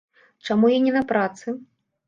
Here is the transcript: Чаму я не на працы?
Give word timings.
Чаму 0.47 0.71
я 0.71 0.79
не 0.87 0.95
на 0.97 1.03
працы? 1.13 1.57